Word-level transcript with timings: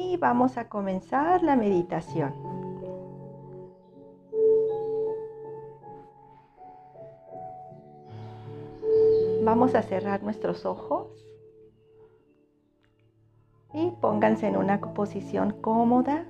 Y 0.00 0.16
vamos 0.16 0.56
a 0.58 0.68
comenzar 0.68 1.42
la 1.42 1.56
meditación. 1.56 2.32
Vamos 9.42 9.74
a 9.74 9.82
cerrar 9.82 10.22
nuestros 10.22 10.64
ojos 10.66 11.08
y 13.74 13.90
pónganse 14.00 14.46
en 14.46 14.56
una 14.56 14.80
posición 14.80 15.50
cómoda 15.60 16.26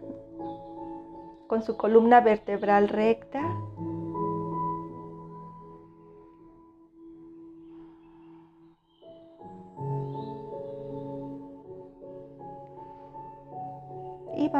con 1.46 1.62
su 1.62 1.76
columna 1.76 2.22
vertebral 2.22 2.88
recta. 2.88 3.42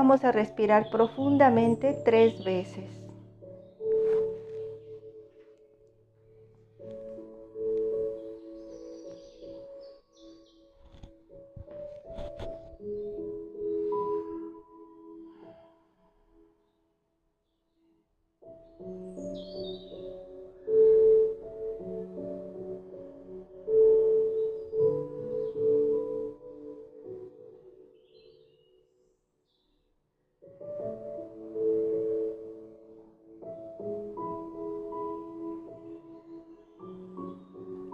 Vamos 0.08 0.24
a 0.24 0.32
respirar 0.32 0.88
profundamente 0.88 1.94
tres 2.02 2.42
veces. 2.42 2.97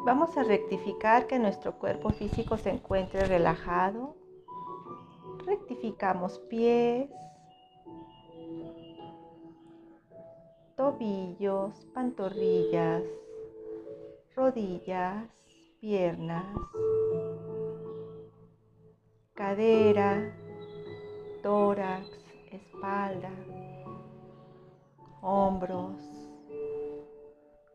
Vamos 0.05 0.37
a 0.37 0.43
rectificar 0.43 1.27
que 1.27 1.39
nuestro 1.39 1.79
cuerpo 1.79 2.11
físico 2.11 2.59
se 2.59 2.69
encuentre 2.69 3.25
relajado. 3.25 4.15
Rectificamos 5.47 6.39
pies, 6.41 7.09
tobillos, 10.77 11.87
pantorrillas, 11.95 13.03
rodillas, 14.37 15.27
piernas, 15.81 16.55
cadera, 19.33 20.37
tórax, 21.43 22.07
espalda, 22.53 23.33
hombros, 25.23 25.97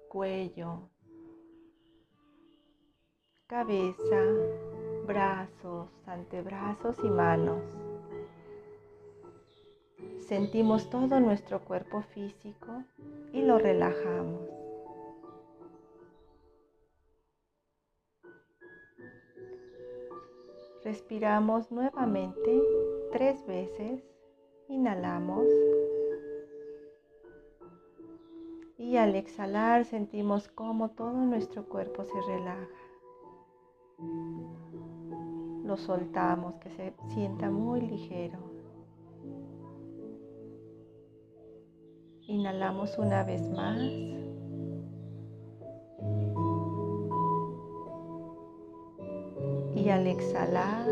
cuello, 0.10 0.92
cabeza, 3.50 4.24
brazos, 5.08 5.90
antebrazos 6.06 6.96
y 7.04 7.10
manos. 7.10 7.64
Sentimos 10.20 10.92
todo 10.92 11.20
nuestro 11.20 11.60
cuerpo 11.62 12.04
físico 12.14 12.84
y 13.34 13.42
lo 13.42 13.58
relajamos. 13.58 14.40
Respiramos 20.84 21.72
nuevamente 21.72 22.62
tres 23.12 23.44
veces. 23.48 24.04
Inhalamos. 24.68 25.48
Y 28.78 28.98
al 28.98 29.16
exhalar 29.16 29.86
sentimos 29.86 30.50
cómo 30.50 30.92
todo 30.92 31.14
nuestro 31.14 31.66
cuerpo 31.66 32.06
se 32.06 32.22
relaja 32.22 32.68
lo 35.70 35.78
soltamos, 35.78 36.56
que 36.56 36.72
se 36.72 36.94
sienta 37.14 37.52
muy 37.52 37.82
ligero. 37.82 38.40
Inhalamos 42.22 42.98
una 42.98 43.24
vez 43.24 43.48
más. 43.50 43.80
Y 49.76 49.90
al 49.90 50.08
exhalar, 50.08 50.88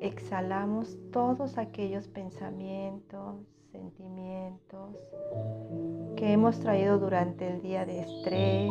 exhalamos 0.00 0.96
todos 1.12 1.58
aquellos 1.58 2.08
pensamientos, 2.08 3.36
sentimientos 3.70 4.96
que 6.16 6.32
hemos 6.32 6.60
traído 6.60 6.98
durante 6.98 7.48
el 7.48 7.62
día 7.62 7.84
de 7.84 8.00
estrés, 8.00 8.70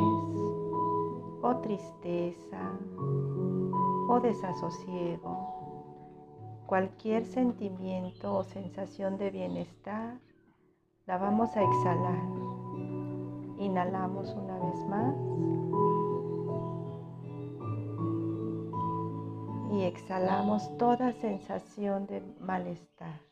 o 1.42 1.56
tristeza 1.58 2.72
o 4.08 4.20
desasosiego, 4.20 5.52
cualquier 6.68 7.26
sentimiento 7.26 8.36
o 8.36 8.44
sensación 8.44 9.18
de 9.18 9.30
bienestar, 9.30 10.20
la 11.06 11.18
vamos 11.18 11.56
a 11.56 11.64
exhalar. 11.64 12.24
Inhalamos 13.58 14.34
una 14.34 14.58
vez 14.60 14.86
más. 14.88 15.16
Y 19.74 19.84
exhalamos 19.84 20.78
toda 20.78 21.14
sensación 21.14 22.06
de 22.08 22.22
malestar. 22.40 23.31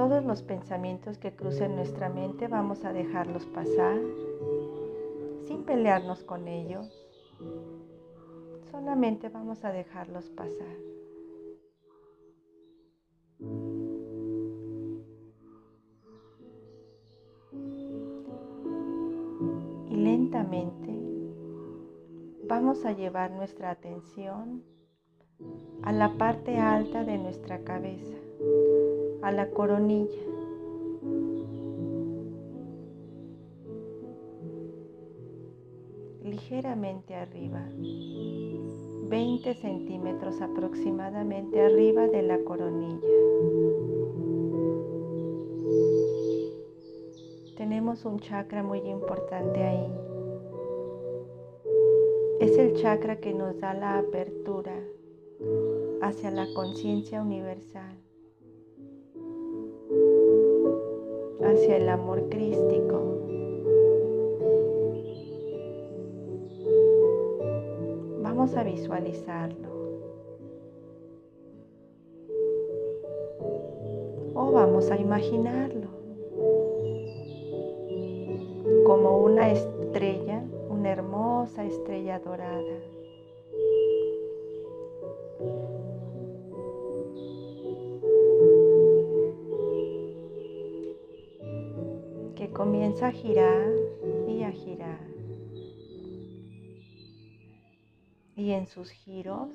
Todos 0.00 0.24
los 0.24 0.42
pensamientos 0.42 1.18
que 1.18 1.36
crucen 1.36 1.76
nuestra 1.76 2.08
mente 2.08 2.48
vamos 2.48 2.86
a 2.86 2.92
dejarlos 2.94 3.44
pasar 3.44 3.98
sin 5.46 5.62
pelearnos 5.64 6.24
con 6.24 6.48
ellos. 6.48 6.90
Solamente 8.70 9.28
vamos 9.28 9.62
a 9.62 9.72
dejarlos 9.72 10.30
pasar. 10.30 10.74
Y 19.90 19.96
lentamente 19.96 20.98
vamos 22.48 22.86
a 22.86 22.92
llevar 22.92 23.32
nuestra 23.32 23.68
atención 23.68 24.64
a 25.82 25.92
la 25.92 26.16
parte 26.16 26.56
alta 26.56 27.04
de 27.04 27.18
nuestra 27.18 27.62
cabeza 27.64 28.16
a 29.22 29.32
la 29.32 29.50
coronilla. 29.50 30.18
Ligeramente 36.22 37.14
arriba, 37.14 37.66
20 39.08 39.54
centímetros 39.54 40.40
aproximadamente 40.40 41.60
arriba 41.60 42.06
de 42.08 42.22
la 42.22 42.38
coronilla. 42.44 43.08
Tenemos 47.56 48.04
un 48.04 48.20
chakra 48.20 48.62
muy 48.62 48.78
importante 48.80 49.62
ahí. 49.62 49.92
Es 52.40 52.56
el 52.56 52.74
chakra 52.80 53.16
que 53.16 53.34
nos 53.34 53.58
da 53.60 53.74
la 53.74 53.98
apertura 53.98 54.74
hacia 56.00 56.30
la 56.30 56.46
conciencia 56.54 57.20
universal. 57.20 57.99
Hacia 61.60 61.76
el 61.76 61.88
amor 61.90 62.26
crístico. 62.30 63.02
Vamos 68.22 68.56
a 68.56 68.62
visualizarlo. 68.62 69.68
O 74.34 74.52
vamos 74.52 74.90
a 74.90 74.96
imaginarlo 74.96 75.88
como 78.86 79.18
una 79.18 79.50
estrella, 79.50 80.42
una 80.70 80.92
hermosa 80.92 81.66
estrella 81.66 82.20
dorada. 82.20 82.89
Girar 93.20 93.70
y 94.26 94.42
a 94.42 94.50
girar. 94.50 94.98
Y 98.34 98.52
en 98.52 98.66
sus 98.66 98.90
giros 98.90 99.50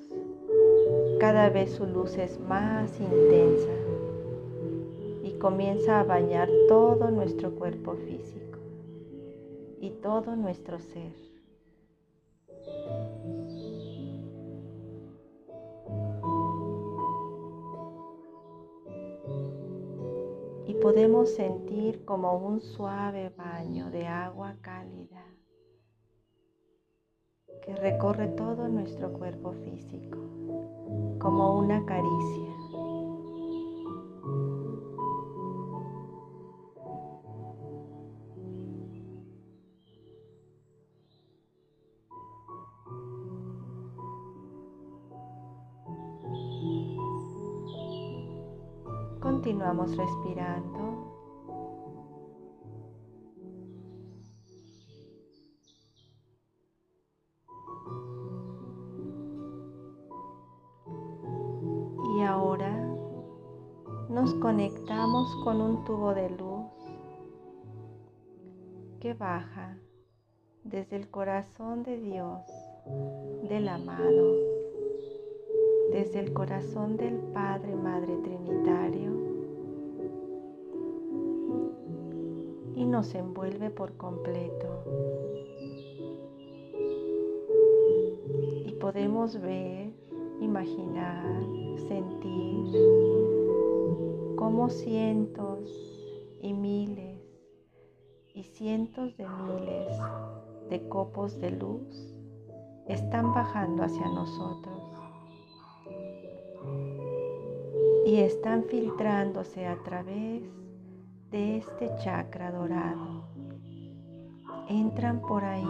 cada 1.18 1.50
vez 1.50 1.72
su 1.72 1.84
luz 1.86 2.16
es 2.16 2.38
más 2.38 3.00
intensa 3.00 3.72
y 5.24 5.32
comienza 5.40 5.98
a 5.98 6.04
bañar 6.04 6.48
todo 6.68 7.10
nuestro 7.10 7.50
cuerpo 7.56 7.96
físico 7.96 8.60
y 9.80 9.90
todo 9.90 10.36
nuestro 10.36 10.78
ser. 10.78 11.35
Podemos 20.96 21.28
sentir 21.34 22.06
como 22.06 22.38
un 22.38 22.62
suave 22.62 23.28
baño 23.36 23.90
de 23.90 24.06
agua 24.06 24.56
cálida 24.62 25.22
que 27.62 27.76
recorre 27.76 28.28
todo 28.28 28.66
nuestro 28.66 29.12
cuerpo 29.12 29.52
físico 29.62 30.16
como 31.18 31.58
una 31.58 31.84
caricia. 31.84 32.56
Continuamos 49.20 49.94
respirando. 49.94 50.75
Tubo 65.86 66.14
de 66.14 66.28
luz 66.30 66.66
que 68.98 69.14
baja 69.14 69.78
desde 70.64 70.96
el 70.96 71.08
corazón 71.08 71.84
de 71.84 71.96
Dios, 71.96 72.42
del 73.48 73.68
amado, 73.68 74.34
desde 75.92 76.18
el 76.18 76.32
corazón 76.32 76.96
del 76.96 77.14
Padre, 77.32 77.76
Madre 77.76 78.16
Trinitario 78.16 79.12
y 82.74 82.84
nos 82.84 83.14
envuelve 83.14 83.70
por 83.70 83.96
completo. 83.96 84.82
Y 88.66 88.72
podemos 88.80 89.40
ver, 89.40 89.92
imaginar, 90.40 91.44
sentir 91.86 93.25
como 94.36 94.68
cientos 94.68 95.70
y 96.42 96.52
miles 96.52 97.22
y 98.34 98.42
cientos 98.42 99.16
de 99.16 99.26
miles 99.26 99.98
de 100.68 100.88
copos 100.88 101.40
de 101.40 101.52
luz 101.52 102.14
están 102.86 103.32
bajando 103.32 103.82
hacia 103.82 104.06
nosotros 104.08 104.82
y 108.04 108.16
están 108.16 108.64
filtrándose 108.64 109.66
a 109.66 109.82
través 109.82 110.42
de 111.30 111.56
este 111.56 111.90
chakra 112.04 112.52
dorado. 112.52 113.24
Entran 114.68 115.20
por 115.22 115.44
ahí, 115.44 115.64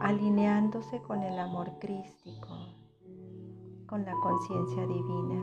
alineándose 0.00 1.00
con 1.02 1.22
el 1.22 1.38
amor 1.38 1.78
crístico 1.80 2.59
con 3.90 4.04
la 4.04 4.14
conciencia 4.22 4.86
divina. 4.86 5.42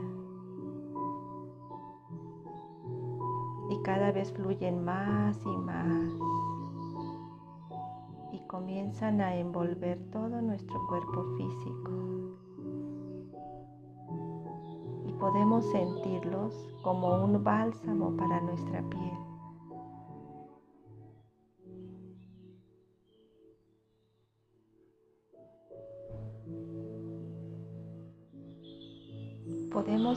Y 3.68 3.82
cada 3.82 4.10
vez 4.10 4.32
fluyen 4.32 4.82
más 4.82 5.38
y 5.44 5.56
más 5.58 6.08
y 8.32 8.40
comienzan 8.46 9.20
a 9.20 9.36
envolver 9.36 9.98
todo 10.10 10.40
nuestro 10.40 10.80
cuerpo 10.86 11.24
físico. 11.36 11.90
Y 15.06 15.12
podemos 15.12 15.70
sentirlos 15.70 16.54
como 16.82 17.22
un 17.22 17.44
bálsamo 17.44 18.16
para 18.16 18.40
nuestra 18.40 18.80
piel. 18.88 19.27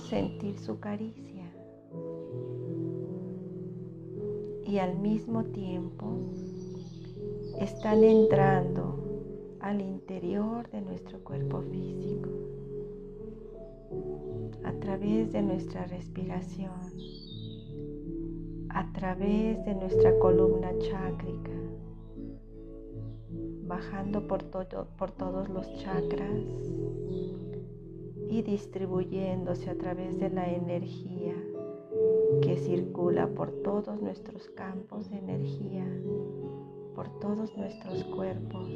Sentir 0.10 0.58
su 0.58 0.80
caricia. 0.80 1.52
Y 4.66 4.78
al 4.78 4.98
mismo 5.00 5.44
tiempo 5.46 6.18
están 7.60 8.04
entrando 8.04 8.98
al 9.60 9.82
interior 9.82 10.70
de 10.72 10.82
nuestro 10.82 11.24
cuerpo 11.24 11.62
físico 11.62 12.30
a 14.64 14.74
través 14.74 15.32
de 15.32 15.42
nuestra 15.42 15.86
respiración, 15.86 16.72
a 18.70 18.92
través 18.94 19.64
de 19.66 19.76
nuestra 19.76 20.18
columna 20.20 20.72
chácrica, 20.80 21.52
bajando 23.64 24.28
por, 24.28 24.44
todo, 24.44 24.88
por 24.98 25.12
todos 25.12 25.50
los 25.50 25.68
chakras 25.76 26.42
y 28.32 28.44
distribuyéndose 28.44 29.70
a 29.70 29.78
través 29.78 30.18
de 30.18 30.30
la 30.30 30.50
energía 30.50 31.36
que 32.42 32.56
circula 32.56 33.28
por 33.28 33.52
todos 33.62 34.02
nuestros 34.02 34.48
campos 34.52 35.10
de 35.10 35.18
energía, 35.18 35.86
por 36.96 37.10
todos 37.20 37.56
nuestros 37.58 38.06
cuerpos. 38.06 38.70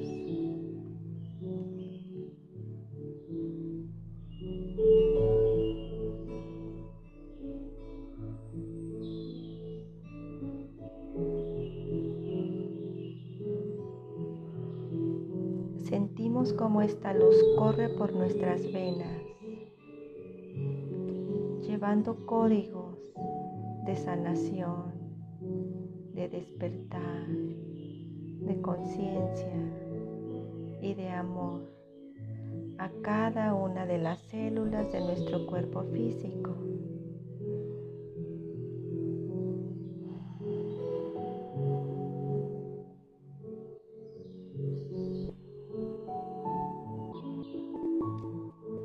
Sentimos 15.77 16.51
como 16.51 16.82
esta 16.82 17.13
luz 17.13 17.36
corre 17.58 17.88
por 17.88 18.12
nuestras 18.12 18.70
venas 18.74 19.35
llevando 21.75 22.25
códigos 22.25 22.98
de 23.86 23.98
sanación, 23.98 24.94
de 26.13 26.29
despertar, 26.29 27.27
de 27.27 28.62
conciencia 28.62 29.60
y 30.82 30.94
de 30.94 31.10
amor 31.10 31.70
a 32.77 32.89
cada 33.01 33.53
una 33.55 33.86
de 33.86 33.98
las 33.98 34.22
células 34.22 34.89
de 34.94 35.01
nuestro 35.01 35.46
cuerpo 35.48 35.84
físico. 35.91 36.55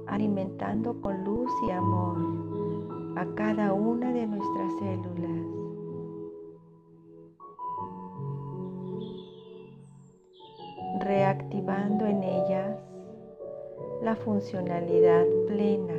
alimentando 0.09 1.01
con 1.01 1.23
luz 1.23 1.51
y 1.69 1.71
amor 1.71 2.50
a 3.21 3.35
cada 3.35 3.75
una 3.75 4.15
de 4.15 4.27
nuestras 4.27 4.73
células. 4.79 5.47
reactivando 11.01 12.07
en 12.07 12.23
ellas 12.23 12.77
la 14.03 14.17
funcionalidad 14.17 15.25
plena, 15.47 15.95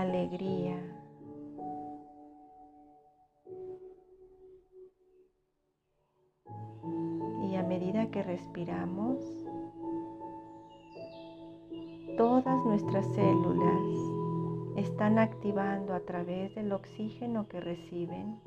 alegría. 0.00 0.76
Y 7.42 7.56
a 7.56 7.62
medida 7.62 8.10
que 8.10 8.22
respiramos, 8.22 9.18
todas 12.16 12.64
nuestras 12.64 13.06
células 13.14 14.08
están 14.76 15.18
activando 15.18 15.94
a 15.94 16.00
través 16.00 16.54
del 16.54 16.72
oxígeno 16.72 17.48
que 17.48 17.60
reciben 17.60 18.38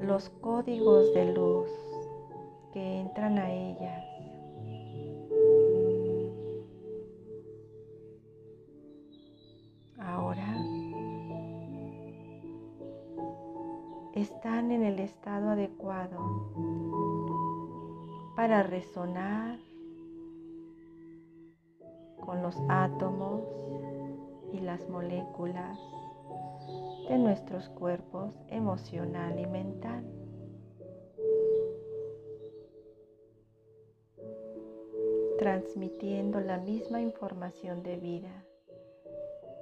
los 0.00 0.30
códigos 0.40 1.12
de 1.14 1.32
luz 1.32 1.70
que 2.72 3.00
entran 3.00 3.38
a 3.38 3.50
ellas. 3.52 4.09
Están 14.20 14.70
en 14.70 14.84
el 14.84 14.98
estado 14.98 15.50
adecuado 15.50 16.18
para 18.36 18.62
resonar 18.62 19.58
con 22.20 22.42
los 22.42 22.56
átomos 22.68 23.42
y 24.52 24.60
las 24.60 24.88
moléculas 24.88 25.78
de 27.08 27.18
nuestros 27.18 27.68
cuerpos 27.70 28.34
emocional 28.48 29.38
y 29.38 29.46
mental. 29.46 30.04
transmitiendo 35.40 36.38
la 36.38 36.58
misma 36.58 37.00
información 37.00 37.82
de 37.82 37.96
vida, 37.96 38.44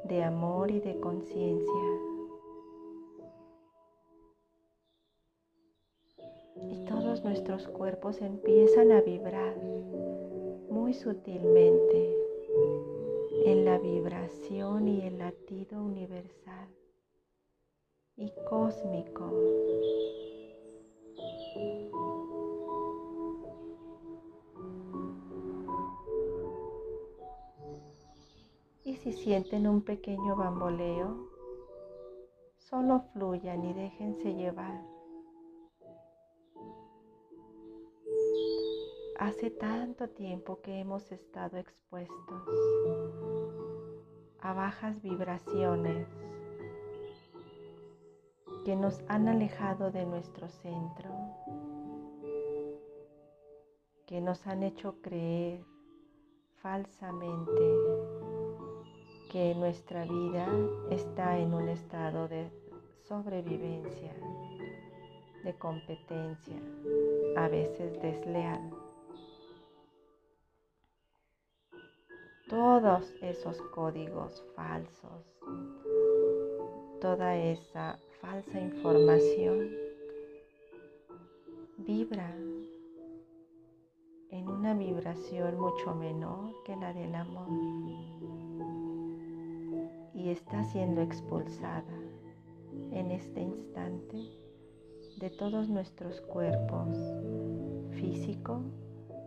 de 0.03 0.25
amor 0.25 0.73
y 0.73 0.81
de 0.81 0.99
conciencia. 0.99 2.18
Nuestros 7.25 7.67
cuerpos 7.69 8.21
empiezan 8.21 8.93
a 8.93 9.01
vibrar 9.01 9.57
muy 10.71 10.95
sutilmente 10.95 12.17
en 13.45 13.65
la 13.65 13.79
vibración 13.79 14.89
y 14.89 15.07
el 15.07 15.19
latido 15.19 15.83
universal 15.83 16.69
y 18.17 18.31
cósmico. 18.49 19.33
Y 28.85 28.97
si 28.97 29.13
sienten 29.13 29.67
un 29.67 29.83
pequeño 29.83 30.37
bamboleo, 30.37 31.29
solo 32.57 33.01
fluyan 33.13 33.65
y 33.65 33.73
déjense 33.73 34.35
llevar. 34.35 34.98
Hace 39.29 39.51
tanto 39.51 40.09
tiempo 40.09 40.63
que 40.63 40.81
hemos 40.81 41.13
estado 41.13 41.59
expuestos 41.59 42.49
a 44.41 44.55
bajas 44.55 45.03
vibraciones 45.03 46.09
que 48.65 48.75
nos 48.75 49.05
han 49.07 49.29
alejado 49.29 49.91
de 49.91 50.07
nuestro 50.07 50.49
centro, 50.49 51.11
que 54.07 54.23
nos 54.23 54.47
han 54.47 54.63
hecho 54.63 54.95
creer 55.03 55.63
falsamente 56.63 57.63
que 59.31 59.55
nuestra 59.57 60.05
vida 60.05 60.49
está 60.89 61.37
en 61.37 61.53
un 61.53 61.69
estado 61.69 62.29
de 62.29 62.51
sobrevivencia, 63.07 64.15
de 65.45 65.55
competencia, 65.59 66.57
a 67.37 67.47
veces 67.49 68.01
desleal. 68.01 68.78
Todos 72.49 73.15
esos 73.21 73.61
códigos 73.75 74.43
falsos, 74.57 75.27
toda 76.99 77.37
esa 77.37 77.99
falsa 78.23 78.59
información 78.59 79.69
vibra 81.77 82.35
en 84.31 84.49
una 84.49 84.73
vibración 84.75 85.61
mucho 85.61 85.95
menor 85.95 86.55
que 86.65 86.75
la 86.77 86.95
del 86.95 87.15
amor 87.15 87.49
y 90.15 90.31
está 90.31 90.65
siendo 90.65 91.03
expulsada 91.03 91.85
en 92.93 93.11
este 93.11 93.43
instante 93.43 94.17
de 95.19 95.31
todos 95.31 95.69
nuestros 95.69 96.21
cuerpos 96.23 96.95
físico, 97.91 98.63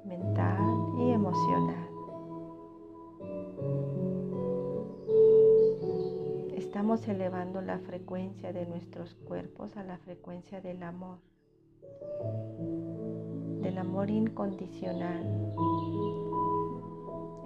mental 0.05 0.59
y 0.99 1.11
emocional. 1.11 1.90
Estamos 6.71 7.05
elevando 7.09 7.61
la 7.61 7.79
frecuencia 7.79 8.53
de 8.53 8.65
nuestros 8.65 9.13
cuerpos 9.27 9.75
a 9.75 9.83
la 9.83 9.97
frecuencia 9.97 10.61
del 10.61 10.81
amor, 10.83 11.17
del 13.61 13.77
amor 13.77 14.09
incondicional, 14.09 15.21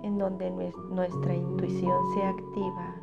en 0.04 0.20
donde 0.20 0.52
nuestra 0.52 1.34
intuición 1.34 2.14
se 2.14 2.22
activa 2.22 2.96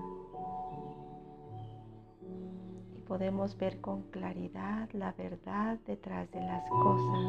y 2.96 3.00
podemos 3.00 3.58
ver 3.58 3.80
con 3.80 4.02
claridad 4.02 4.88
la 4.92 5.10
verdad 5.14 5.80
detrás 5.88 6.30
de 6.30 6.40
las 6.40 6.62
cosas, 6.70 7.26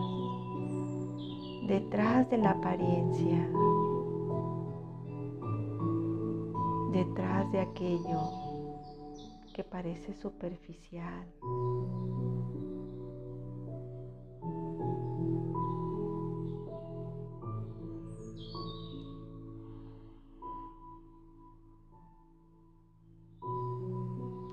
detrás 1.67 2.29
de 2.29 2.37
la 2.37 2.51
apariencia 2.51 3.49
detrás 6.91 7.51
de 7.51 7.59
aquello 7.59 8.42
que 9.53 9.63
parece 9.63 10.13
superficial. 10.13 11.27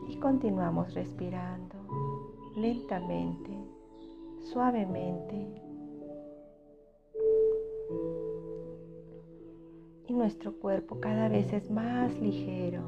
Y 0.09 0.17
continuamos 0.19 0.93
respirando 0.95 1.77
lentamente, 2.57 3.51
suavemente 4.53 5.71
y 10.07 10.13
nuestro 10.13 10.53
cuerpo 10.59 11.01
cada 11.01 11.29
vez 11.29 11.53
es 11.53 11.71
más 11.71 12.13
ligero. 12.21 12.83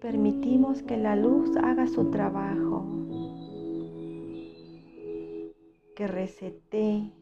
Permitimos 0.00 0.82
que 0.82 0.96
la 0.96 1.16
luz 1.16 1.56
haga 1.56 1.88
su 1.88 2.10
trabajo, 2.10 2.84
que 5.96 6.06
resete 6.06 7.12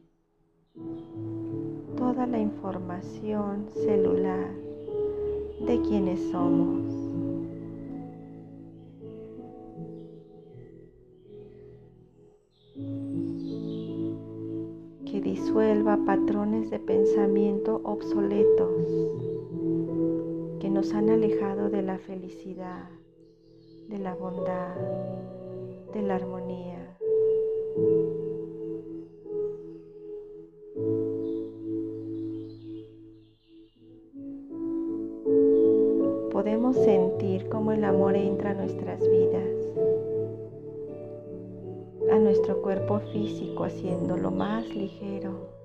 toda 1.97 2.26
la 2.26 2.38
información 2.38 3.68
celular 3.71 4.50
de 5.66 5.80
quienes 5.88 6.21
somos. 6.30 6.92
Que 15.06 15.23
disuelva 15.23 15.99
patrones 16.04 16.71
de 16.71 16.78
pensamiento 16.78 17.80
obsoletos 17.85 19.35
nos 20.76 20.92
han 20.92 21.09
alejado 21.09 21.71
de 21.71 21.80
la 21.80 21.97
felicidad, 21.97 22.90
de 23.88 23.99
la 23.99 24.14
bondad, 24.14 24.76
de 25.95 26.02
la 26.02 26.16
armonía. 26.16 26.99
podemos 36.30 36.76
sentir 36.76 37.49
cómo 37.49 37.73
el 37.73 37.83
amor 37.83 38.14
entra 38.14 38.50
a 38.50 38.54
nuestras 38.54 39.00
vidas, 39.00 39.49
a 42.12 42.18
nuestro 42.18 42.61
cuerpo 42.61 43.00
físico, 43.14 43.64
haciéndolo 43.64 44.30
más 44.30 44.68
ligero, 44.68 45.55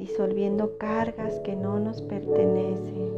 disolviendo 0.00 0.76
cargas 0.78 1.38
que 1.40 1.54
no 1.54 1.78
nos 1.78 2.02
pertenecen. 2.02 3.10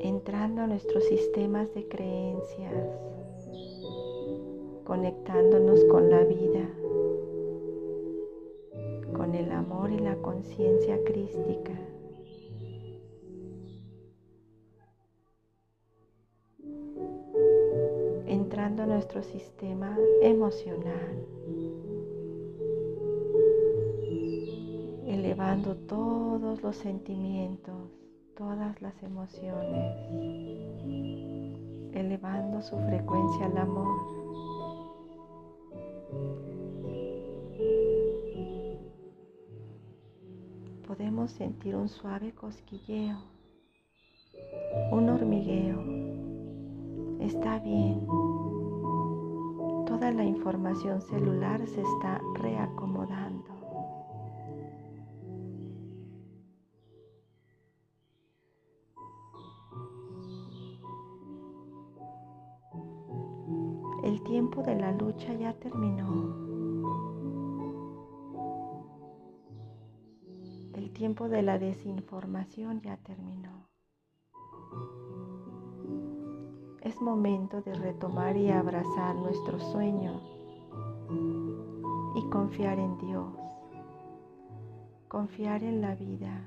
entrando 0.00 0.62
a 0.62 0.66
nuestros 0.66 1.04
sistemas 1.04 1.72
de 1.74 1.88
creencias 1.88 2.88
conectándonos 4.84 5.84
con 5.86 6.10
la 6.10 6.22
vida, 6.24 6.68
con 9.16 9.34
el 9.34 9.50
amor 9.52 9.90
y 9.90 9.98
la 9.98 10.16
conciencia 10.16 11.02
crística. 11.04 11.72
Nuestro 18.86 19.22
sistema 19.22 19.96
emocional, 20.20 21.26
elevando 25.06 25.76
todos 25.76 26.62
los 26.62 26.76
sentimientos, 26.76 27.90
todas 28.36 28.80
las 28.82 29.00
emociones, 29.02 29.96
elevando 31.94 32.60
su 32.62 32.76
frecuencia 32.78 33.46
al 33.46 33.58
amor. 33.58 34.22
Podemos 40.86 41.30
sentir 41.30 41.76
un 41.76 41.88
suave 41.88 42.32
cosquilleo, 42.32 43.18
un 44.90 45.08
hormigueo. 45.08 46.12
Está 47.20 47.58
bien. 47.60 48.31
Toda 50.02 50.14
la 50.14 50.24
información 50.24 51.00
celular 51.00 51.64
se 51.64 51.80
está 51.80 52.20
reacomodando. 52.34 53.52
El 64.02 64.24
tiempo 64.24 64.64
de 64.64 64.74
la 64.74 64.90
lucha 64.90 65.34
ya 65.34 65.52
terminó. 65.52 66.34
El 70.74 70.92
tiempo 70.92 71.28
de 71.28 71.42
la 71.42 71.60
desinformación 71.60 72.80
ya 72.80 72.96
terminó. 72.96 73.71
Es 76.92 77.00
momento 77.00 77.62
de 77.62 77.72
retomar 77.72 78.36
y 78.36 78.50
abrazar 78.50 79.16
nuestro 79.16 79.58
sueño 79.58 80.20
y 82.14 82.28
confiar 82.28 82.78
en 82.78 82.98
Dios, 82.98 83.32
confiar 85.08 85.62
en 85.62 85.80
la 85.80 85.94
vida. 85.94 86.46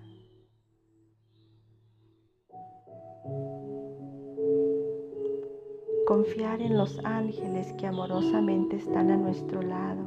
Confiar 6.05 6.61
en 6.61 6.77
los 6.77 6.99
ángeles 7.03 7.73
que 7.73 7.87
amorosamente 7.87 8.75
están 8.75 9.09
a 9.09 9.17
nuestro 9.17 9.63
lado, 9.63 10.03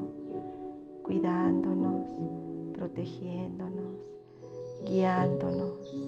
cuidándonos, 1.02 2.06
protegiéndonos, 2.74 3.96
guiándonos. 4.84 6.07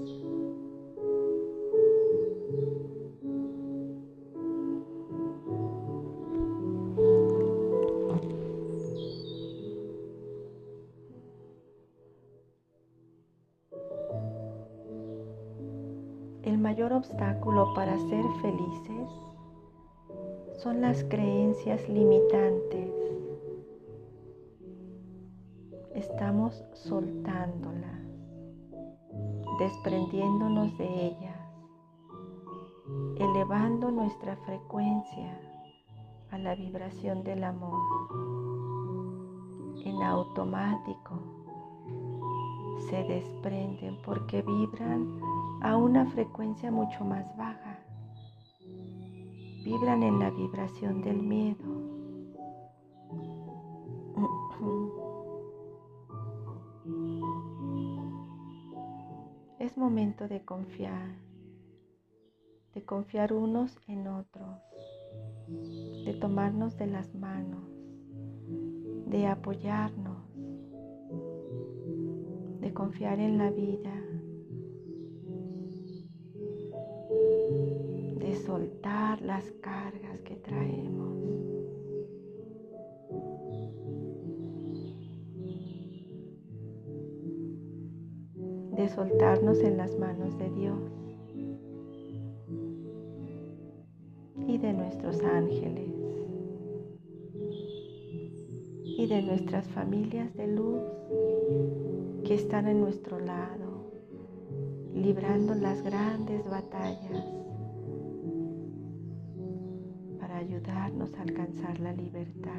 El 16.43 16.57
mayor 16.57 16.95
obstáculo 16.95 17.75
para 17.75 17.99
ser 17.99 18.25
felices 18.41 19.11
son 20.63 20.81
las 20.81 21.05
creencias 21.05 21.87
limitantes. 21.87 22.91
Estamos 25.95 26.65
soltándolas, 26.73 28.01
desprendiéndonos 29.59 30.79
de 30.79 31.07
ellas, 31.09 31.41
elevando 33.17 33.91
nuestra 33.91 34.35
frecuencia 34.47 35.39
a 36.31 36.39
la 36.39 36.55
vibración 36.55 37.23
del 37.23 37.45
amor. 37.45 37.81
En 39.85 40.03
automático 40.03 41.21
se 42.89 43.03
desprenden 43.05 43.99
porque 44.03 44.41
vibran 44.41 45.30
a 45.61 45.77
una 45.77 46.07
frecuencia 46.07 46.71
mucho 46.71 47.05
más 47.05 47.37
baja 47.37 47.81
vibran 49.65 50.03
en 50.03 50.19
la 50.19 50.31
vibración 50.31 51.03
del 51.03 51.23
miedo. 51.23 51.65
Es 59.59 59.77
momento 59.77 60.27
de 60.27 60.43
confiar, 60.45 61.17
de 62.75 62.85
confiar 62.85 63.33
unos 63.33 63.79
en 63.87 64.09
otros, 64.09 64.59
de 66.05 66.17
tomarnos 66.21 66.77
de 66.79 66.87
las 66.87 67.15
manos, 67.15 67.63
de 69.07 69.27
apoyarnos, 69.27 70.25
de 72.61 72.73
confiar 72.73 73.21
en 73.21 73.39
la 73.39 73.51
vida, 73.51 74.00
soltar 78.51 79.23
las 79.23 79.45
cargas 79.61 80.21
que 80.23 80.35
traemos. 80.35 81.17
De 88.77 88.89
soltarnos 88.89 89.61
en 89.61 89.77
las 89.77 89.97
manos 89.97 90.37
de 90.37 90.51
Dios 90.51 90.81
y 94.49 94.59
de 94.59 94.73
nuestros 94.73 95.23
ángeles 95.23 95.95
y 98.83 99.07
de 99.07 99.23
nuestras 99.23 99.69
familias 99.69 100.35
de 100.35 100.49
luz 100.49 100.83
que 102.25 102.35
están 102.35 102.67
en 102.67 102.81
nuestro 102.81 103.21
lado, 103.21 103.93
librando 104.93 105.55
las 105.55 105.83
grandes 105.83 106.51
batallas 106.51 107.40
ayudarnos 110.61 111.15
a 111.15 111.23
alcanzar 111.23 111.81
la 111.81 111.93
libertad. 111.93 112.51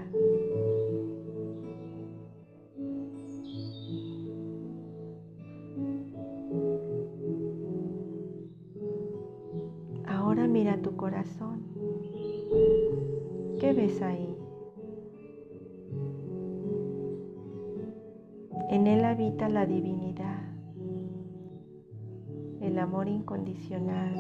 Ahora 10.08 10.48
mira 10.48 10.82
tu 10.82 10.96
corazón. 10.96 11.64
¿Qué 13.60 13.74
ves 13.74 14.02
ahí? 14.02 14.36
En 18.70 18.88
él 18.88 19.04
habita 19.04 19.50
la 19.50 19.66
divinidad, 19.66 20.42
el 22.62 22.80
amor 22.80 23.10
incondicional, 23.10 24.16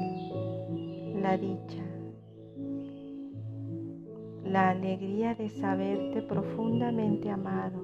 la 1.21 1.37
dicha, 1.37 1.83
la 4.51 4.71
alegría 4.71 5.33
de 5.33 5.47
saberte 5.47 6.21
profundamente 6.21 7.29
amado, 7.29 7.79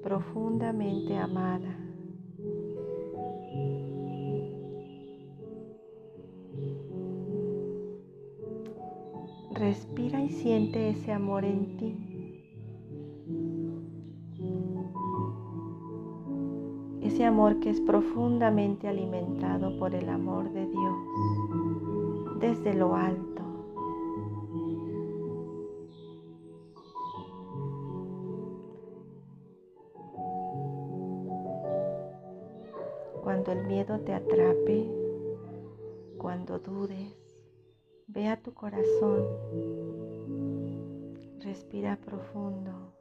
profundamente 0.00 1.16
amada. 1.16 1.76
Respira 9.50 10.22
y 10.22 10.28
siente 10.28 10.90
ese 10.90 11.10
amor 11.10 11.44
en 11.44 11.76
ti. 11.78 11.96
Ese 17.02 17.24
amor 17.24 17.58
que 17.58 17.70
es 17.70 17.80
profundamente 17.80 18.86
alimentado 18.86 19.76
por 19.80 19.96
el 19.96 20.08
amor 20.10 20.52
de 20.52 20.66
Dios 20.68 20.94
desde 22.40 22.74
lo 22.74 22.94
alto. 22.94 23.33
Cuando 33.44 33.60
el 33.60 33.68
miedo 33.68 34.00
te 34.00 34.14
atrape, 34.14 34.90
cuando 36.16 36.58
dudes, 36.60 37.14
ve 38.06 38.28
a 38.28 38.40
tu 38.40 38.54
corazón, 38.54 39.26
respira 41.40 41.98
profundo, 42.02 42.94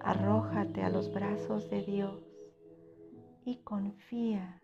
arrójate 0.00 0.82
a 0.82 0.90
los 0.90 1.12
brazos 1.12 1.70
de 1.70 1.82
Dios 1.82 2.20
y 3.44 3.58
confía. 3.58 4.60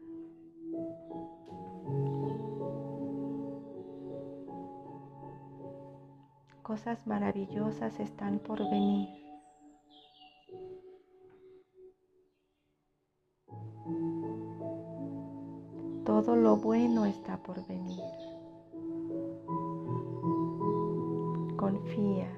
Cosas 6.62 7.07
maravillosas 7.07 8.01
están 8.01 8.41
por 8.41 8.59
venir. 8.59 9.28
Bueno 16.88 17.05
está 17.05 17.37
por 17.37 17.66
venir. 17.66 18.03
Confía. 21.59 22.31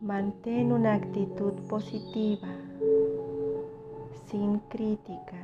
Mantén 0.00 0.72
una 0.72 0.94
actitud 0.94 1.54
positiva, 1.68 2.54
sin 4.26 4.60
crítica, 4.68 5.42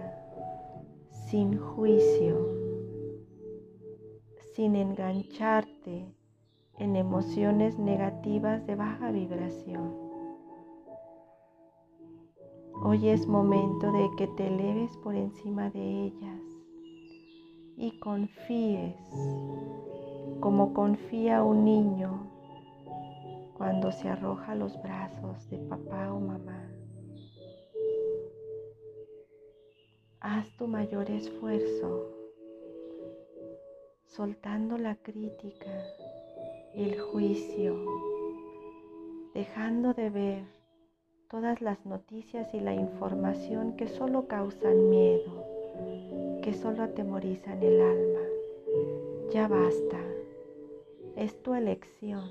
sin 1.10 1.58
juicio, 1.58 2.48
sin 4.54 4.76
engancharte 4.76 6.06
en 6.78 6.94
emociones 6.94 7.76
negativas 7.76 8.64
de 8.68 8.76
baja 8.76 9.10
vibración. 9.10 10.03
Hoy 12.82 13.08
es 13.08 13.26
momento 13.26 13.92
de 13.92 14.10
que 14.16 14.26
te 14.26 14.48
eleves 14.48 14.96
por 14.98 15.14
encima 15.14 15.70
de 15.70 16.06
ellas 16.06 16.40
y 17.76 17.98
confíes 18.00 18.96
como 20.40 20.74
confía 20.74 21.42
un 21.42 21.64
niño 21.64 22.30
cuando 23.56 23.92
se 23.92 24.08
arroja 24.08 24.52
a 24.52 24.54
los 24.56 24.80
brazos 24.82 25.48
de 25.48 25.58
papá 25.58 26.12
o 26.12 26.20
mamá. 26.20 26.68
Haz 30.20 30.54
tu 30.56 30.66
mayor 30.66 31.10
esfuerzo, 31.10 32.10
soltando 34.06 34.76
la 34.78 34.96
crítica, 34.96 35.70
el 36.74 37.00
juicio, 37.00 37.76
dejando 39.32 39.94
de 39.94 40.10
ver 40.10 40.53
todas 41.28 41.60
las 41.60 41.84
noticias 41.86 42.52
y 42.54 42.60
la 42.60 42.74
información 42.74 43.76
que 43.76 43.88
solo 43.88 44.26
causan 44.26 44.88
miedo, 44.90 45.44
que 46.42 46.54
solo 46.54 46.82
atemorizan 46.82 47.62
el 47.62 47.80
alma. 47.80 48.20
Ya 49.30 49.48
basta, 49.48 49.98
es 51.16 51.42
tu 51.42 51.54
elección. 51.54 52.24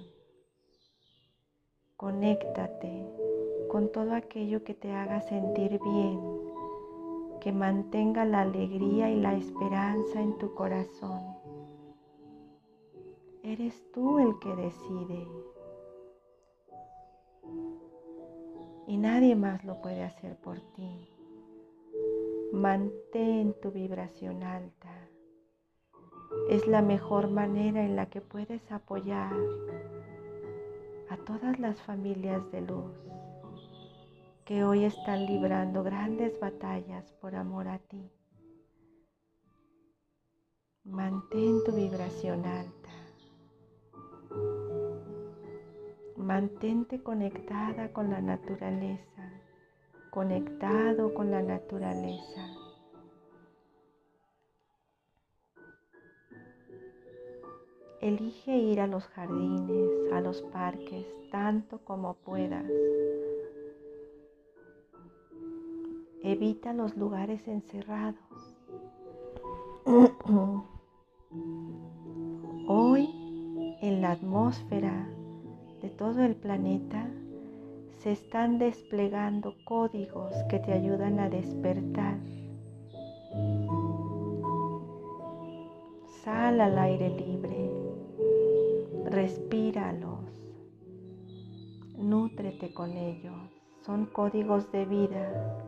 Conéctate 1.98 3.06
con 3.70 3.92
todo 3.92 4.14
aquello 4.14 4.64
que 4.64 4.74
te 4.74 4.92
haga 4.92 5.22
sentir 5.22 5.80
bien, 5.80 6.20
que 7.42 7.52
mantenga 7.52 8.26
la 8.26 8.42
alegría 8.42 9.10
y 9.10 9.20
la 9.20 9.36
esperanza 9.36 10.22
en 10.22 10.38
tu 10.38 10.54
corazón. 10.54 11.22
Eres 13.44 13.84
tú 13.92 14.20
el 14.20 14.40
que 14.40 14.56
decide 14.56 15.28
y 18.88 18.98
nadie 18.98 19.36
más 19.36 19.64
lo 19.64 19.82
puede 19.82 20.04
hacer 20.04 20.36
por 20.38 20.60
ti. 20.76 21.10
Mantén 22.52 23.56
tu 23.62 23.72
vibración 23.72 24.44
alta. 24.44 25.10
Es 26.50 26.68
la 26.68 26.82
mejor 26.82 27.30
manera 27.30 27.84
en 27.84 27.96
la 27.96 28.08
que 28.08 28.22
puedes 28.22 28.72
apoyar 28.72 29.34
a 31.10 31.18
todas 31.18 31.60
las 31.60 31.82
familias 31.82 32.52
de 32.52 32.62
luz 32.62 32.92
que 34.46 34.64
hoy 34.64 34.84
están 34.84 35.26
librando 35.26 35.84
grandes 35.84 36.38
batallas 36.40 37.12
por 37.22 37.36
amor 37.36 37.68
a 37.68 37.80
ti. 37.80 38.12
Mantén 40.84 41.64
tu 41.64 41.72
vibración 41.72 42.46
alta. 42.46 42.83
Mantente 46.18 47.02
conectada 47.02 47.92
con 47.92 48.10
la 48.12 48.22
naturaleza, 48.22 49.32
conectado 50.12 51.14
con 51.14 51.32
la 51.32 51.42
naturaleza. 51.42 52.48
Elige 58.00 58.58
ir 58.58 58.80
a 58.80 58.88
los 58.88 59.08
jardines, 59.08 60.12
a 60.14 60.22
los 60.22 60.42
parques, 60.44 61.06
tanto 61.32 61.80
como 61.80 62.14
puedas. 62.14 62.66
Evita 66.22 66.74
los 66.74 66.96
lugares 66.96 67.48
encerrados. 67.48 68.20
Hoy 72.68 73.10
en 73.82 74.02
la 74.02 74.12
atmósfera 74.12 75.10
de 75.84 75.90
todo 75.90 76.24
el 76.24 76.36
planeta 76.36 77.06
se 78.00 78.14
están 78.14 78.58
desplegando 78.58 79.54
códigos 79.66 80.34
que 80.50 80.58
te 80.60 80.72
ayudan 80.72 81.20
a 81.20 81.30
despertar. 81.30 82.18
Sal 86.24 86.62
al 86.62 86.80
aire 86.80 87.10
libre 87.10 87.70
respíralos, 89.14 90.22
nútrete 91.98 92.74
con 92.74 92.90
ellos. 92.92 93.36
Son 93.82 94.06
códigos 94.06 94.72
de 94.72 94.86
vida, 94.86 95.60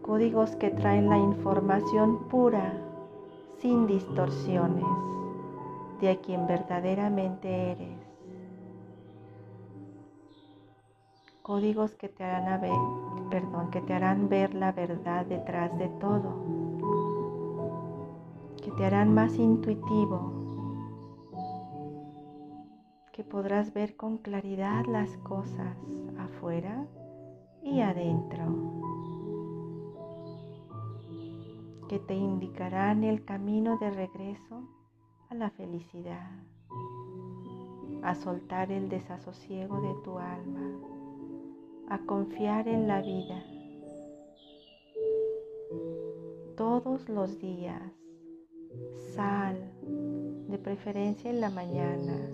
códigos 0.00 0.54
que 0.54 0.70
traen 0.70 1.10
la 1.10 1.18
información 1.18 2.28
pura, 2.28 2.72
sin 3.58 3.88
distorsiones, 3.88 4.84
de 6.00 6.10
a 6.10 6.16
quien 6.20 6.46
verdaderamente 6.46 7.72
eres. 7.72 8.01
Códigos 11.42 11.96
que 11.96 12.08
te 12.08 12.22
harán 12.22 12.60
ver, 12.60 12.70
perdón, 13.28 13.70
que 13.72 13.80
te 13.80 13.92
harán 13.94 14.28
ver 14.28 14.54
la 14.54 14.70
verdad 14.70 15.26
detrás 15.26 15.76
de 15.76 15.88
todo, 15.88 16.36
que 18.62 18.70
te 18.70 18.84
harán 18.84 19.12
más 19.12 19.34
intuitivo, 19.34 20.32
que 23.12 23.24
podrás 23.24 23.74
ver 23.74 23.96
con 23.96 24.18
claridad 24.18 24.84
las 24.86 25.16
cosas 25.18 25.76
afuera 26.16 26.86
y 27.60 27.80
adentro, 27.80 28.44
que 31.88 31.98
te 31.98 32.14
indicarán 32.14 33.02
el 33.02 33.24
camino 33.24 33.78
de 33.78 33.90
regreso 33.90 34.62
a 35.28 35.34
la 35.34 35.50
felicidad, 35.50 36.30
a 38.04 38.14
soltar 38.14 38.70
el 38.70 38.88
desasosiego 38.88 39.80
de 39.80 39.94
tu 40.04 40.20
alma, 40.20 40.91
a 41.92 41.98
confiar 42.06 42.68
en 42.68 42.88
la 42.88 43.02
vida. 43.02 43.44
Todos 46.56 47.06
los 47.10 47.38
días, 47.38 47.82
sal, 49.14 49.58
de 50.48 50.56
preferencia 50.56 51.30
en 51.30 51.42
la 51.42 51.50
mañana, 51.50 52.30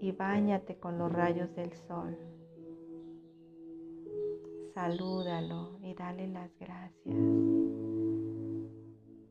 y 0.00 0.12
báñate 0.12 0.76
con 0.76 0.96
los 0.96 1.12
rayos 1.12 1.54
del 1.54 1.74
sol. 1.74 2.16
Salúdalo 4.72 5.78
y 5.82 5.92
dale 5.92 6.26
las 6.28 6.50
gracias, 6.58 7.16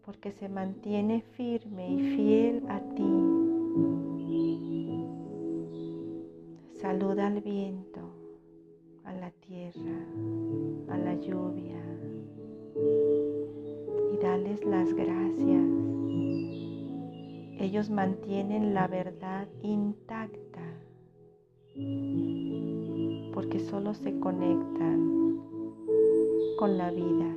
porque 0.06 0.32
se 0.32 0.48
mantiene 0.48 1.24
firme 1.36 1.90
y 1.90 2.16
fiel 2.16 2.64
a 2.70 2.82
ti. 2.94 3.38
Saluda 6.82 7.26
al 7.26 7.42
viento, 7.42 8.02
a 9.04 9.12
la 9.12 9.32
tierra, 9.32 9.98
a 10.90 10.98
la 10.98 11.16
lluvia 11.16 11.82
y 14.14 14.18
dales 14.18 14.64
las 14.64 14.94
gracias. 14.94 15.66
Ellos 17.60 17.90
mantienen 17.90 18.76
la 18.76 18.88
verdad 18.88 19.48
intacta 19.64 20.62
porque 23.34 23.60
solo 23.60 23.96
se 23.96 24.20
conectan 24.20 25.40
con 26.60 26.78
la 26.78 26.92
vida, 26.92 27.36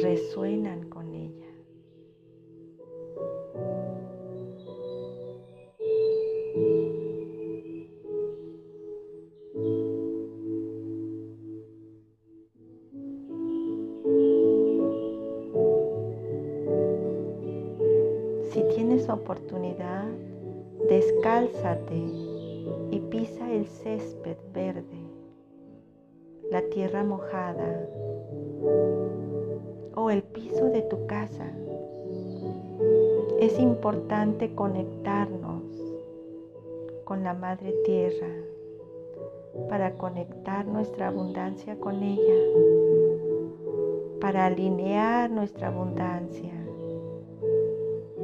resuenan 0.00 0.88
tienes 18.96 19.10
oportunidad, 19.10 20.06
Descálzate 20.88 21.96
y 22.90 23.00
pisa 23.10 23.50
el 23.52 23.66
césped 23.66 24.36
verde, 24.54 25.00
la 26.50 26.62
tierra 26.70 27.02
mojada, 27.02 27.88
o 29.94 30.10
el 30.10 30.22
piso 30.22 30.66
de 30.66 30.82
tu 30.82 31.06
casa. 31.06 31.50
Es 33.40 33.58
importante 33.58 34.54
conectarnos 34.54 35.64
con 37.04 37.24
la 37.24 37.34
Madre 37.34 37.72
Tierra 37.84 38.32
para 39.68 39.94
conectar 39.94 40.66
nuestra 40.66 41.08
abundancia 41.08 41.78
con 41.80 42.02
ella, 42.02 42.34
para 44.20 44.46
alinear 44.46 45.30
nuestra 45.30 45.68
abundancia 45.68 46.55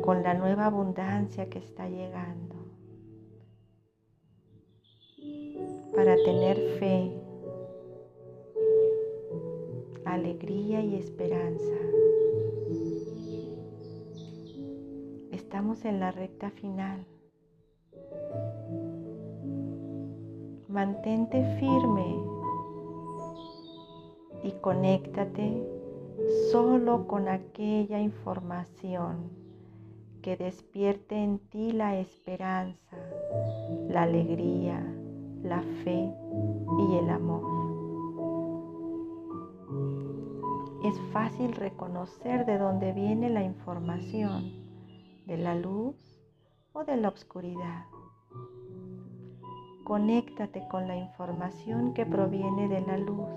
con 0.03 0.25
la 0.25 0.35
nueva 0.35 0.67
abundancia 0.67 1.49
que 1.49 1.61
está 1.61 1.89
llegando, 1.89 2.57
para 5.95 6.17
tener 6.17 6.57
fe, 6.81 7.13
alegría 10.05 10.81
y 10.81 10.97
esperanza. 10.97 11.77
Estamos 15.31 15.85
en 15.85 16.01
la 16.01 16.11
recta 16.11 16.51
final. 16.51 17.07
Mantente 20.69 21.45
firme 21.61 22.17
y 24.43 24.51
conéctate 24.61 25.65
solo 26.51 27.07
con 27.07 27.29
aquella 27.29 28.01
información 28.01 29.42
que 30.23 30.37
despierte 30.37 31.17
en 31.17 31.39
ti 31.51 31.73
la 31.73 31.99
esperanza, 31.99 32.97
la 33.89 34.03
alegría, 34.03 34.81
la 35.43 35.63
fe 35.85 36.15
y 36.79 36.97
el 36.97 37.11
amor. 37.11 37.43
Es 40.85 40.99
fácil 41.13 41.53
reconocer 41.53 42.47
de 42.47 42.59
dónde 42.59 42.93
viene 42.93 43.31
la 43.31 43.43
información, 43.43 44.53
de 45.27 45.39
la 45.39 45.55
luz 45.55 45.97
o 46.73 46.85
de 46.85 46.97
la 46.97 47.09
oscuridad. 47.09 47.85
Conéctate 49.85 50.67
con 50.69 50.87
la 50.89 50.97
información 50.97 51.95
que 51.95 52.07
proviene 52.07 52.69
de 52.69 52.81
la 52.81 52.97
luz. 52.97 53.29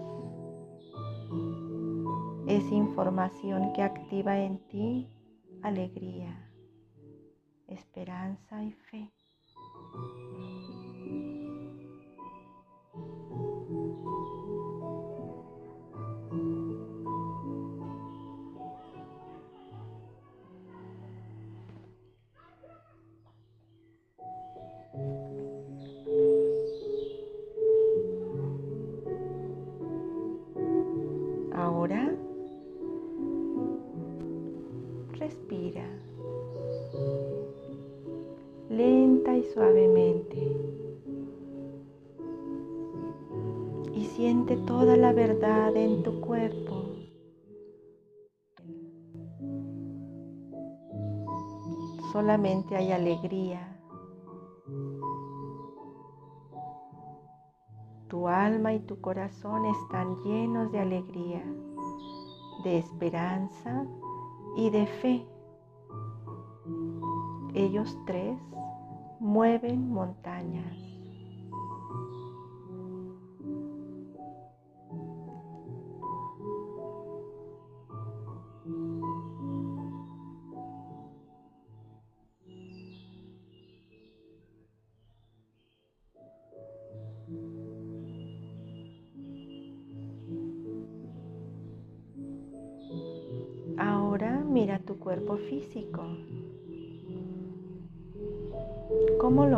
Es 2.47 2.71
información 2.71 3.73
que 3.73 3.81
activa 3.81 4.37
en 4.37 4.59
ti 4.67 5.09
alegría, 5.63 6.44
esperanza 7.67 8.63
y 8.63 8.71
fe. 8.71 9.14
Toda 44.77 44.97
la 44.97 45.13
verdad 45.13 45.73
en 45.77 46.03
tu 46.03 46.19
cuerpo. 46.19 46.83
Solamente 52.11 52.75
hay 52.75 52.91
alegría. 52.91 53.79
Tu 58.09 58.27
alma 58.27 58.73
y 58.73 58.79
tu 58.81 58.99
corazón 58.99 59.65
están 59.65 60.21
llenos 60.23 60.73
de 60.73 60.79
alegría, 60.79 61.45
de 62.65 62.77
esperanza 62.77 63.87
y 64.57 64.69
de 64.71 64.87
fe. 64.87 65.25
Ellos 67.53 67.97
tres 68.05 68.37
mueven 69.21 69.89
montañas. 69.89 70.94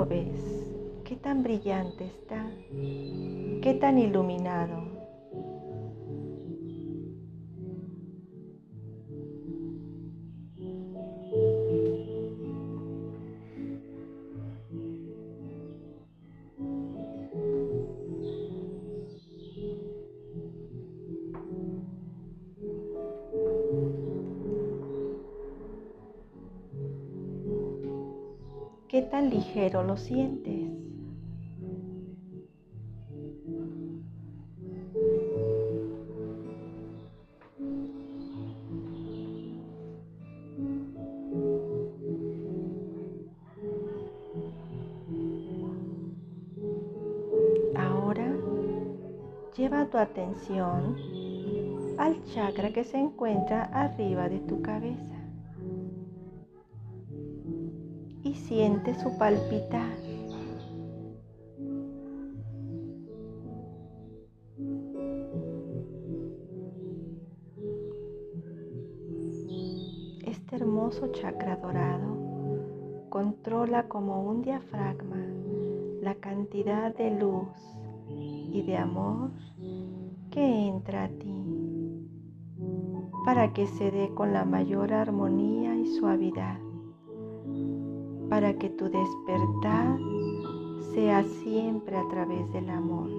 Ves? 0.07 0.67
¿Qué 1.03 1.15
tan 1.15 1.43
brillante 1.43 2.05
está? 2.05 2.45
¿Qué 3.61 3.77
tan 3.79 3.97
iluminado? 3.99 4.76
Ligero 29.21 29.83
lo 29.83 29.97
sientes? 29.97 30.71
Ahora 47.75 48.35
lleva 49.55 49.85
tu 49.85 49.97
atención 49.97 50.95
al 51.97 52.23
chakra 52.25 52.71
que 52.71 52.83
se 52.83 52.97
encuentra 52.97 53.63
arriba 53.63 54.29
de 54.29 54.39
tu 54.39 54.61
cabeza. 54.61 55.16
Siente 58.47 58.95
su 58.95 59.17
palpitar. 59.17 59.97
Este 70.25 70.55
hermoso 70.55 71.07
chakra 71.11 71.57
dorado 71.57 73.07
controla 73.09 73.89
como 73.89 74.23
un 74.23 74.41
diafragma 74.41 75.25
la 76.01 76.15
cantidad 76.15 76.95
de 76.95 77.11
luz 77.11 77.49
y 78.07 78.61
de 78.61 78.77
amor 78.77 79.31
que 80.31 80.67
entra 80.69 81.03
a 81.05 81.09
ti 81.09 81.43
para 83.25 83.51
que 83.51 83.67
se 83.67 83.91
dé 83.91 84.09
con 84.15 84.31
la 84.31 84.45
mayor 84.45 84.93
armonía 84.93 85.75
y 85.75 85.85
suavidad 85.97 86.66
para 88.29 88.53
que 88.53 88.69
tu 88.69 88.89
despertar 88.89 89.97
sea 90.93 91.23
siempre 91.43 91.95
a 91.95 92.07
través 92.09 92.51
del 92.51 92.69
amor, 92.69 93.09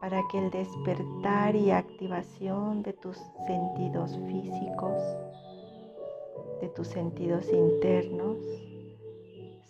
para 0.00 0.22
que 0.28 0.38
el 0.38 0.50
despertar 0.50 1.54
y 1.54 1.70
activación 1.70 2.82
de 2.82 2.92
tus 2.92 3.16
sentidos 3.46 4.18
físicos, 4.26 5.02
de 6.60 6.68
tus 6.68 6.88
sentidos 6.88 7.48
internos, 7.52 8.38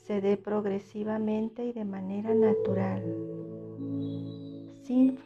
se 0.06 0.20
dé 0.20 0.36
progresivamente 0.36 1.64
y 1.66 1.72
de 1.72 1.84
manera 1.84 2.34
natural, 2.34 3.02
sin 4.84 5.16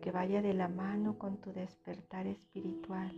que 0.00 0.10
vaya 0.10 0.42
de 0.42 0.54
la 0.54 0.68
mano 0.68 1.18
con 1.18 1.36
tu 1.36 1.52
despertar 1.52 2.26
espiritual, 2.26 3.12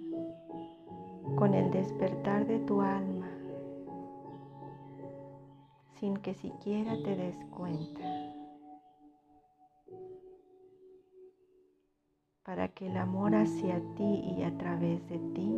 con 1.36 1.54
el 1.54 1.70
despertar 1.70 2.46
de 2.46 2.58
tu 2.60 2.80
alma, 2.80 3.30
sin 5.98 6.16
que 6.16 6.34
siquiera 6.34 6.94
te 7.02 7.16
des 7.16 7.36
cuenta. 7.46 8.22
para 12.44 12.68
que 12.68 12.88
el 12.88 12.96
amor 12.96 13.34
hacia 13.34 13.80
ti 13.94 14.34
y 14.36 14.42
a 14.42 14.56
través 14.58 15.08
de 15.08 15.18
ti 15.32 15.50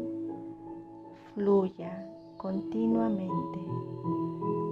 fluya 1.34 2.06
continuamente 2.36 3.58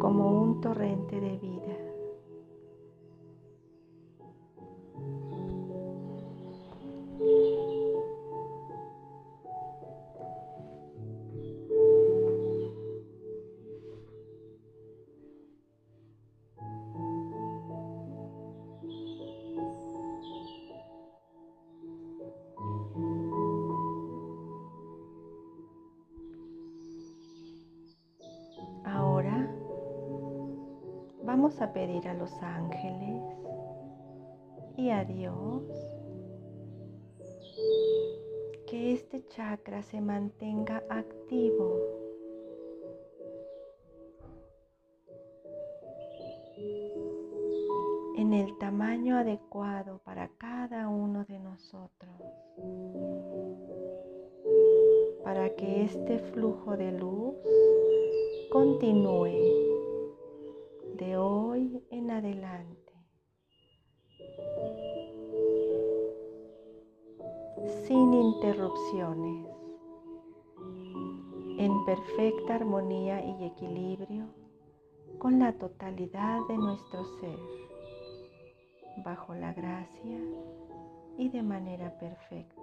como 0.01 0.43
un 0.43 0.61
torrente 0.61 1.21
de 1.21 1.39
vida. 1.39 1.77
Vamos 31.43 31.61
a 31.61 31.73
pedir 31.73 32.07
a 32.07 32.15
los 32.15 32.33
ángeles 32.41 33.21
y 34.77 34.91
a 34.91 35.05
Dios 35.05 35.65
que 38.69 38.93
este 38.93 39.27
chakra 39.27 39.83
se 39.83 40.01
mantenga 40.01 40.85
activo. 40.89 41.81
en 48.15 48.35
el 48.35 48.57
tamaño 48.59 49.17
adecuado 49.17 49.99
para 50.05 50.29
cada 50.39 50.89
uno 50.89 51.25
de 51.25 51.41
nosotros, 51.41 52.23
para 55.25 55.51
que 55.57 55.83
este 55.83 56.21
flujo 56.21 56.77
de 56.77 56.93
luz 56.93 57.35
continúe 58.53 59.52
armonía 72.53 73.25
y 73.25 73.45
equilibrio 73.45 74.27
con 75.19 75.39
la 75.39 75.53
totalidad 75.53 76.41
de 76.49 76.57
nuestro 76.57 77.05
ser, 77.21 77.39
bajo 79.05 79.35
la 79.35 79.53
gracia 79.53 80.19
y 81.19 81.29
de 81.29 81.43
manera 81.43 81.99
perfecta. 81.99 82.63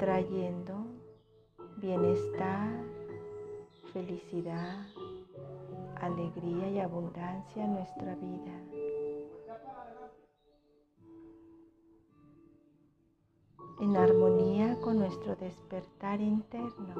trayendo 0.00 0.86
bienestar, 1.76 2.70
felicidad, 3.92 4.86
alegría 6.00 6.70
y 6.70 6.80
abundancia 6.80 7.64
en 7.64 7.74
nuestra 7.74 8.14
vida. 8.14 8.59
En 13.80 13.96
armonía 13.96 14.76
con 14.82 14.98
nuestro 14.98 15.36
despertar 15.36 16.20
interno. 16.20 16.94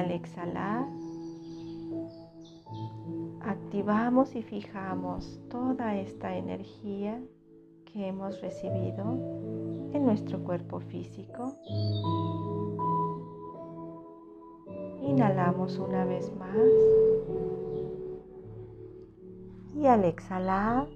Al 0.00 0.10
exhalar 0.12 0.86
activamos 3.42 4.34
y 4.34 4.42
fijamos 4.42 5.40
toda 5.50 5.96
esta 5.96 6.36
energía 6.36 7.20
que 7.84 8.06
hemos 8.06 8.40
recibido 8.40 9.04
en 9.92 10.04
nuestro 10.04 10.42
cuerpo 10.42 10.80
físico. 10.80 11.54
Inhalamos 15.02 15.78
una 15.78 16.04
vez 16.04 16.32
más 16.36 16.56
y 19.74 19.86
al 19.86 20.04
exhalar, 20.04 20.88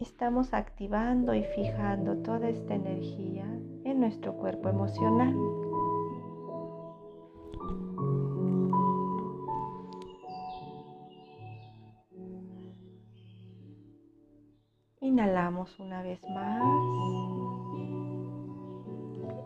estamos 0.00 0.52
activando 0.52 1.34
y 1.34 1.44
fijando 1.44 2.16
toda 2.18 2.48
esta 2.48 2.74
energía 2.74 3.44
en 3.84 4.00
nuestro 4.00 4.34
cuerpo 4.34 4.68
emocional. 4.68 5.63
Una 15.78 16.02
vez 16.02 16.20
más 16.28 16.62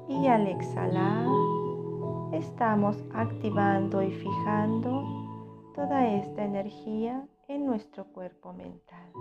y 0.09 0.27
al 0.27 0.49
exhalar 0.49 1.29
estamos 2.33 2.97
activando 3.15 4.03
y 4.03 4.11
fijando 4.11 5.05
toda 5.77 6.09
esta 6.09 6.45
energía 6.45 7.25
en 7.47 7.67
nuestro 7.67 8.05
cuerpo 8.07 8.53
mental. 8.53 9.13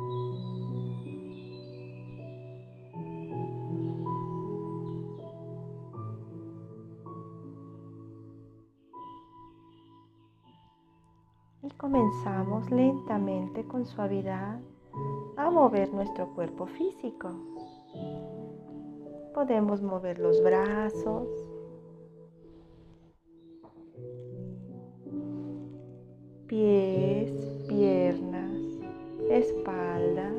Y 11.62 11.70
comenzamos 11.78 12.72
lentamente 12.72 13.68
con 13.68 13.86
suavidad 13.86 14.60
a 15.48 15.50
mover 15.50 15.94
nuestro 15.94 16.28
cuerpo 16.36 16.68
físico. 16.68 17.32
Podemos 19.34 19.82
mover 19.82 20.20
los 20.20 20.44
brazos, 20.44 21.30
pies, 26.48 27.32
piernas, 27.70 28.58
espalda, 29.30 30.34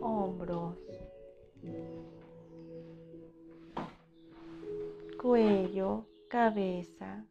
hombros, 0.00 0.78
cuello, 5.20 6.06
cabeza. 6.30 7.26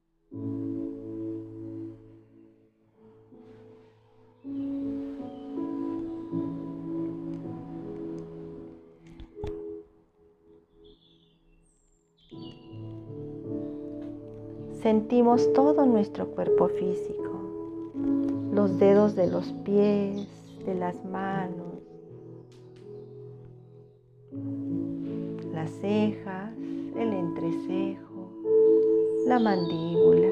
Sentimos 14.86 15.52
todo 15.54 15.84
nuestro 15.88 16.28
cuerpo 16.28 16.68
físico 16.68 17.32
los 18.54 18.78
dedos 18.78 19.16
de 19.16 19.26
los 19.26 19.52
pies, 19.64 20.28
de 20.64 20.76
las 20.76 21.04
manos, 21.04 21.82
las 25.52 25.72
cejas, 25.82 26.52
el 27.00 27.14
entrecejo, 27.14 28.30
la 29.26 29.40
mandíbula. 29.40 30.30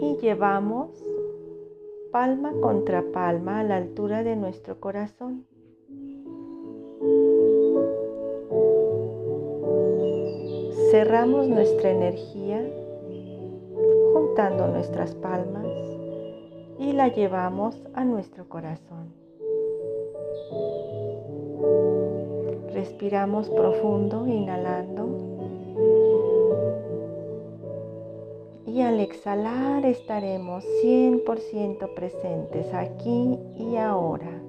Y 0.00 0.16
llevamos 0.22 0.88
palma 2.14 2.52
contra 2.60 3.02
palma 3.10 3.58
a 3.58 3.64
la 3.64 3.74
altura 3.74 4.22
de 4.22 4.36
nuestro 4.36 4.78
corazón. 4.78 5.46
cerramos 10.92 11.48
nuestra 11.48 11.90
energía 11.90 12.64
juntando 14.12 14.68
nuestras 14.68 15.16
palmas 15.16 15.66
y 16.78 16.92
la 16.92 17.08
llevamos 17.08 17.82
a 17.94 18.04
nuestro 18.04 18.48
corazón. 18.48 19.12
Respiramos 22.72 23.50
profundo, 23.50 24.28
inhalando 24.28 25.23
Y 28.74 28.82
al 28.82 28.98
exhalar 28.98 29.86
estaremos 29.86 30.64
100% 30.82 31.94
presentes 31.94 32.74
aquí 32.74 33.38
y 33.56 33.76
ahora 33.76 34.42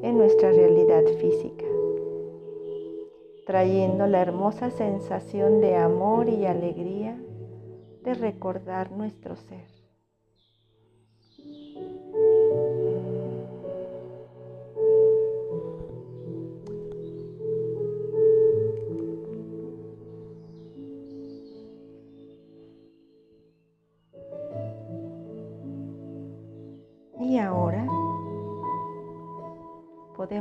en 0.00 0.16
nuestra 0.16 0.52
realidad 0.52 1.02
física, 1.20 1.64
trayendo 3.44 4.06
la 4.06 4.20
hermosa 4.20 4.70
sensación 4.70 5.60
de 5.60 5.74
amor 5.74 6.28
y 6.28 6.46
alegría 6.46 7.20
de 8.04 8.14
recordar 8.14 8.92
nuestro 8.92 9.34
ser. 9.34 9.73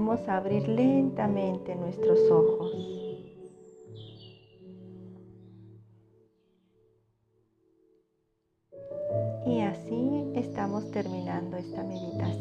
Podemos 0.03 0.27
abrir 0.27 0.67
lentamente 0.67 1.75
nuestros 1.75 2.19
ojos. 2.29 2.73
Y 9.45 9.61
así 9.61 10.31
estamos 10.35 10.89
terminando 10.91 11.57
esta 11.57 11.83
meditación. 11.83 12.32